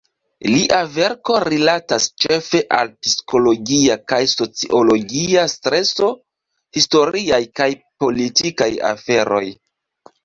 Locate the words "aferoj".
8.95-9.45